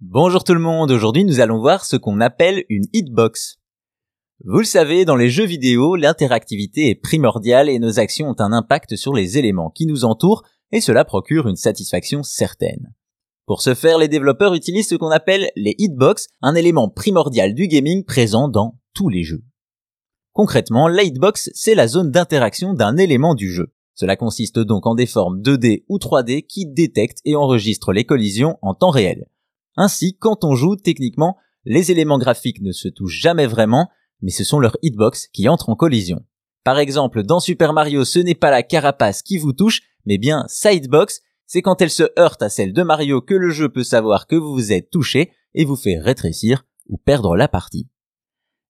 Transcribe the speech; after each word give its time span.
Bonjour 0.00 0.44
tout 0.44 0.54
le 0.54 0.60
monde, 0.60 0.92
aujourd'hui 0.92 1.24
nous 1.24 1.40
allons 1.40 1.58
voir 1.58 1.84
ce 1.84 1.96
qu'on 1.96 2.20
appelle 2.20 2.62
une 2.68 2.84
hitbox. 2.92 3.56
Vous 4.44 4.60
le 4.60 4.64
savez, 4.64 5.04
dans 5.04 5.16
les 5.16 5.28
jeux 5.28 5.44
vidéo, 5.44 5.96
l'interactivité 5.96 6.88
est 6.88 6.94
primordiale 6.94 7.68
et 7.68 7.80
nos 7.80 7.98
actions 7.98 8.28
ont 8.28 8.40
un 8.40 8.52
impact 8.52 8.94
sur 8.94 9.12
les 9.12 9.38
éléments 9.38 9.70
qui 9.70 9.86
nous 9.86 10.04
entourent 10.04 10.44
et 10.70 10.80
cela 10.80 11.04
procure 11.04 11.48
une 11.48 11.56
satisfaction 11.56 12.22
certaine. 12.22 12.94
Pour 13.44 13.60
ce 13.60 13.74
faire, 13.74 13.98
les 13.98 14.06
développeurs 14.06 14.54
utilisent 14.54 14.88
ce 14.88 14.94
qu'on 14.94 15.10
appelle 15.10 15.50
les 15.56 15.74
hitbox, 15.78 16.28
un 16.42 16.54
élément 16.54 16.88
primordial 16.88 17.52
du 17.52 17.66
gaming 17.66 18.04
présent 18.04 18.46
dans 18.48 18.78
tous 18.94 19.08
les 19.08 19.24
jeux. 19.24 19.42
Concrètement, 20.32 20.86
la 20.86 21.02
hitbox, 21.02 21.50
c'est 21.54 21.74
la 21.74 21.88
zone 21.88 22.12
d'interaction 22.12 22.72
d'un 22.72 22.98
élément 22.98 23.34
du 23.34 23.50
jeu. 23.50 23.74
Cela 23.94 24.14
consiste 24.14 24.60
donc 24.60 24.86
en 24.86 24.94
des 24.94 25.06
formes 25.06 25.42
2D 25.42 25.86
ou 25.88 25.98
3D 25.98 26.46
qui 26.46 26.66
détectent 26.66 27.22
et 27.24 27.34
enregistrent 27.34 27.92
les 27.92 28.04
collisions 28.04 28.58
en 28.62 28.74
temps 28.74 28.90
réel. 28.90 29.26
Ainsi, 29.80 30.16
quand 30.18 30.44
on 30.44 30.56
joue, 30.56 30.74
techniquement, 30.74 31.36
les 31.64 31.92
éléments 31.92 32.18
graphiques 32.18 32.60
ne 32.62 32.72
se 32.72 32.88
touchent 32.88 33.20
jamais 33.20 33.46
vraiment, 33.46 33.88
mais 34.20 34.32
ce 34.32 34.42
sont 34.42 34.58
leurs 34.58 34.76
hitbox 34.82 35.28
qui 35.28 35.48
entrent 35.48 35.68
en 35.68 35.76
collision. 35.76 36.26
Par 36.64 36.80
exemple, 36.80 37.22
dans 37.22 37.38
Super 37.38 37.72
Mario, 37.72 38.04
ce 38.04 38.18
n'est 38.18 38.34
pas 38.34 38.50
la 38.50 38.64
carapace 38.64 39.22
qui 39.22 39.38
vous 39.38 39.52
touche, 39.52 39.82
mais 40.04 40.18
bien 40.18 40.44
sa 40.48 40.72
hitbox, 40.72 41.20
c'est 41.46 41.62
quand 41.62 41.80
elle 41.80 41.90
se 41.90 42.02
heurte 42.18 42.42
à 42.42 42.48
celle 42.48 42.72
de 42.72 42.82
Mario 42.82 43.20
que 43.20 43.34
le 43.34 43.50
jeu 43.50 43.68
peut 43.68 43.84
savoir 43.84 44.26
que 44.26 44.34
vous 44.34 44.52
vous 44.52 44.72
êtes 44.72 44.90
touché 44.90 45.30
et 45.54 45.64
vous 45.64 45.76
fait 45.76 45.98
rétrécir 45.98 46.66
ou 46.88 46.98
perdre 46.98 47.36
la 47.36 47.46
partie. 47.46 47.88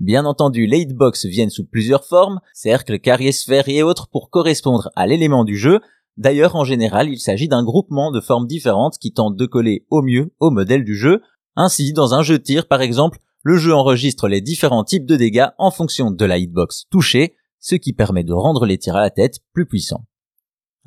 Bien 0.00 0.24
entendu, 0.24 0.66
les 0.66 0.80
hitbox 0.80 1.26
viennent 1.26 1.50
sous 1.50 1.66
plusieurs 1.66 2.06
formes, 2.06 2.40
cercles, 2.54 2.98
carrés, 2.98 3.32
sphères 3.32 3.68
et 3.68 3.82
autres 3.82 4.08
pour 4.08 4.30
correspondre 4.30 4.90
à 4.96 5.06
l'élément 5.06 5.44
du 5.44 5.58
jeu, 5.58 5.80
D'ailleurs, 6.16 6.54
en 6.54 6.64
général, 6.64 7.08
il 7.08 7.18
s'agit 7.18 7.48
d'un 7.48 7.64
groupement 7.64 8.10
de 8.10 8.20
formes 8.20 8.46
différentes 8.46 8.98
qui 8.98 9.12
tentent 9.12 9.36
de 9.36 9.46
coller 9.46 9.84
au 9.90 10.02
mieux 10.02 10.32
au 10.38 10.50
modèle 10.50 10.84
du 10.84 10.96
jeu. 10.96 11.20
Ainsi, 11.56 11.92
dans 11.92 12.14
un 12.14 12.22
jeu 12.22 12.38
de 12.38 12.42
tir, 12.42 12.68
par 12.68 12.82
exemple, 12.82 13.18
le 13.42 13.56
jeu 13.56 13.74
enregistre 13.74 14.28
les 14.28 14.40
différents 14.40 14.84
types 14.84 15.06
de 15.06 15.16
dégâts 15.16 15.48
en 15.58 15.70
fonction 15.70 16.10
de 16.10 16.24
la 16.24 16.38
hitbox 16.38 16.84
touchée, 16.90 17.34
ce 17.58 17.74
qui 17.74 17.92
permet 17.92 18.24
de 18.24 18.32
rendre 18.32 18.64
les 18.64 18.78
tirs 18.78 18.96
à 18.96 19.00
la 19.00 19.10
tête 19.10 19.40
plus 19.52 19.66
puissants. 19.66 20.06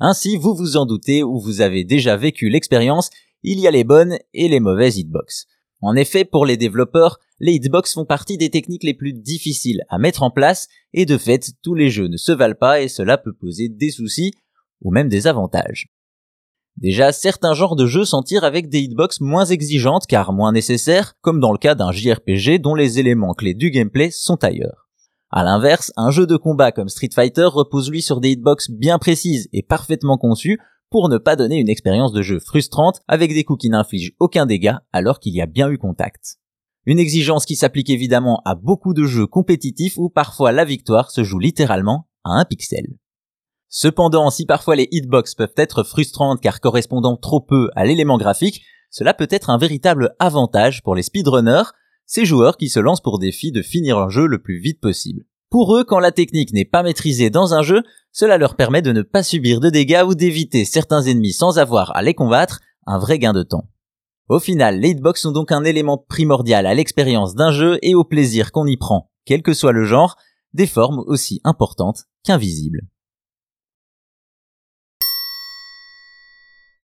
Ainsi, 0.00 0.36
vous 0.36 0.54
vous 0.54 0.76
en 0.76 0.86
doutez 0.86 1.22
ou 1.22 1.38
vous 1.40 1.60
avez 1.60 1.84
déjà 1.84 2.16
vécu 2.16 2.48
l'expérience, 2.48 3.10
il 3.42 3.60
y 3.60 3.66
a 3.66 3.70
les 3.70 3.84
bonnes 3.84 4.18
et 4.32 4.48
les 4.48 4.60
mauvaises 4.60 4.98
hitbox. 4.98 5.46
En 5.80 5.94
effet, 5.94 6.24
pour 6.24 6.46
les 6.46 6.56
développeurs, 6.56 7.18
les 7.38 7.54
hitbox 7.54 7.94
font 7.94 8.04
partie 8.04 8.36
des 8.36 8.50
techniques 8.50 8.82
les 8.82 8.94
plus 8.94 9.12
difficiles 9.12 9.82
à 9.88 9.98
mettre 9.98 10.22
en 10.22 10.30
place 10.30 10.68
et 10.92 11.06
de 11.06 11.18
fait, 11.18 11.52
tous 11.62 11.74
les 11.74 11.90
jeux 11.90 12.08
ne 12.08 12.16
se 12.16 12.32
valent 12.32 12.56
pas 12.58 12.80
et 12.80 12.88
cela 12.88 13.18
peut 13.18 13.32
poser 13.34 13.68
des 13.68 13.90
soucis 13.90 14.32
ou 14.82 14.90
même 14.90 15.08
des 15.08 15.26
avantages. 15.26 15.88
Déjà, 16.76 17.10
certains 17.10 17.54
genres 17.54 17.74
de 17.74 17.86
jeux 17.86 18.04
s'en 18.04 18.22
tirent 18.22 18.44
avec 18.44 18.68
des 18.68 18.80
hitbox 18.80 19.20
moins 19.20 19.44
exigeantes 19.44 20.06
car 20.06 20.32
moins 20.32 20.52
nécessaires, 20.52 21.14
comme 21.22 21.40
dans 21.40 21.50
le 21.50 21.58
cas 21.58 21.74
d'un 21.74 21.90
JRPG 21.90 22.60
dont 22.60 22.76
les 22.76 23.00
éléments 23.00 23.34
clés 23.34 23.54
du 23.54 23.70
gameplay 23.70 24.10
sont 24.12 24.42
ailleurs. 24.44 24.88
À 25.30 25.42
l'inverse, 25.42 25.92
un 25.96 26.10
jeu 26.10 26.26
de 26.26 26.36
combat 26.36 26.70
comme 26.70 26.88
Street 26.88 27.10
Fighter 27.12 27.46
repose 27.46 27.90
lui 27.90 28.00
sur 28.00 28.20
des 28.20 28.30
hitbox 28.30 28.70
bien 28.70 28.98
précises 28.98 29.48
et 29.52 29.62
parfaitement 29.62 30.18
conçues 30.18 30.58
pour 30.90 31.08
ne 31.08 31.18
pas 31.18 31.36
donner 31.36 31.56
une 31.56 31.68
expérience 31.68 32.12
de 32.12 32.22
jeu 32.22 32.38
frustrante 32.38 33.00
avec 33.08 33.34
des 33.34 33.44
coups 33.44 33.62
qui 33.62 33.70
n'infligent 33.70 34.14
aucun 34.20 34.46
dégât 34.46 34.80
alors 34.92 35.18
qu'il 35.18 35.34
y 35.34 35.42
a 35.42 35.46
bien 35.46 35.68
eu 35.68 35.78
contact. 35.78 36.36
Une 36.86 36.98
exigence 36.98 37.44
qui 37.44 37.56
s'applique 37.56 37.90
évidemment 37.90 38.40
à 38.46 38.54
beaucoup 38.54 38.94
de 38.94 39.04
jeux 39.04 39.26
compétitifs 39.26 39.98
où 39.98 40.08
parfois 40.08 40.52
la 40.52 40.64
victoire 40.64 41.10
se 41.10 41.24
joue 41.24 41.38
littéralement 41.38 42.08
à 42.24 42.38
un 42.38 42.44
pixel. 42.44 42.86
Cependant, 43.68 44.30
si 44.30 44.46
parfois 44.46 44.76
les 44.76 44.88
hitbox 44.90 45.34
peuvent 45.34 45.52
être 45.56 45.82
frustrantes 45.82 46.40
car 46.40 46.60
correspondant 46.60 47.16
trop 47.16 47.40
peu 47.40 47.68
à 47.76 47.84
l'élément 47.84 48.16
graphique, 48.16 48.62
cela 48.90 49.12
peut 49.12 49.28
être 49.30 49.50
un 49.50 49.58
véritable 49.58 50.14
avantage 50.18 50.82
pour 50.82 50.94
les 50.94 51.02
speedrunners, 51.02 51.70
ces 52.06 52.24
joueurs 52.24 52.56
qui 52.56 52.70
se 52.70 52.80
lancent 52.80 53.02
pour 53.02 53.18
défi 53.18 53.52
de 53.52 53.60
finir 53.60 53.98
un 53.98 54.08
jeu 54.08 54.26
le 54.26 54.40
plus 54.40 54.58
vite 54.58 54.80
possible. 54.80 55.24
Pour 55.50 55.76
eux, 55.76 55.84
quand 55.84 55.98
la 55.98 56.12
technique 56.12 56.52
n'est 56.52 56.64
pas 56.64 56.82
maîtrisée 56.82 57.30
dans 57.30 57.54
un 57.54 57.62
jeu, 57.62 57.82
cela 58.12 58.38
leur 58.38 58.56
permet 58.56 58.82
de 58.82 58.92
ne 58.92 59.02
pas 59.02 59.22
subir 59.22 59.60
de 59.60 59.70
dégâts 59.70 60.04
ou 60.06 60.14
d'éviter 60.14 60.64
certains 60.64 61.02
ennemis 61.02 61.32
sans 61.32 61.58
avoir 61.58 61.94
à 61.96 62.02
les 62.02 62.14
combattre, 62.14 62.60
un 62.86 62.98
vrai 62.98 63.18
gain 63.18 63.32
de 63.34 63.42
temps. 63.42 63.68
Au 64.28 64.40
final, 64.40 64.80
les 64.80 64.90
hitbox 64.90 65.22
sont 65.22 65.32
donc 65.32 65.52
un 65.52 65.64
élément 65.64 65.98
primordial 65.98 66.66
à 66.66 66.74
l'expérience 66.74 67.34
d'un 67.34 67.50
jeu 67.50 67.78
et 67.82 67.94
au 67.94 68.04
plaisir 68.04 68.52
qu'on 68.52 68.66
y 68.66 68.76
prend, 68.76 69.10
quel 69.24 69.42
que 69.42 69.54
soit 69.54 69.72
le 69.72 69.84
genre, 69.84 70.16
des 70.52 70.66
formes 70.66 71.02
aussi 71.06 71.40
importantes 71.44 72.04
qu'invisibles. 72.24 72.82